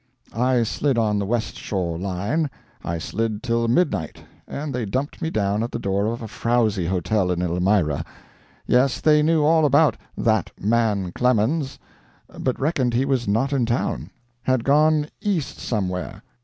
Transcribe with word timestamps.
I 0.33 0.63
slid 0.63 0.97
on 0.97 1.19
the 1.19 1.27
West 1.27 1.55
Shore 1.57 1.95
line, 1.99 2.49
I 2.83 2.97
slid 2.97 3.43
till 3.43 3.67
midnight, 3.67 4.23
and 4.47 4.73
they 4.73 4.83
dumped 4.83 5.21
me 5.21 5.29
down 5.29 5.61
at 5.61 5.71
the 5.71 5.77
door 5.77 6.07
of 6.07 6.23
a 6.23 6.27
frowzy 6.27 6.87
hotel 6.87 7.29
in 7.29 7.39
Elmira. 7.39 8.03
Yes, 8.65 8.99
they 8.99 9.21
knew 9.21 9.43
all 9.43 9.63
about 9.63 9.97
"that 10.17 10.49
man 10.59 11.11
Clemens," 11.11 11.77
but 12.39 12.59
reckoned 12.59 12.95
he 12.95 13.05
was 13.05 13.27
not 13.27 13.53
in 13.53 13.63
town; 13.67 14.09
had 14.41 14.63
gone 14.63 15.07
East 15.21 15.59
somewhere. 15.59 16.23